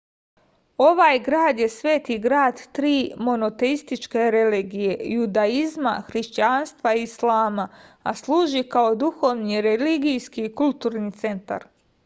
ovaj 0.83 1.17
grad 1.25 1.59
je 1.61 1.65
sveti 1.73 2.15
grad 2.21 2.61
tri 2.77 2.93
monoteističke 3.25 4.23
religije 4.35 4.95
judaizma 5.17 5.93
hrišćanstva 6.07 6.93
i 7.01 7.05
islama 7.09 7.65
a 8.13 8.13
služi 8.23 8.63
kao 8.77 8.95
duhovni 9.05 9.61
religijski 9.67 10.47
i 10.49 10.53
kulturni 10.63 11.13
centar 11.25 11.69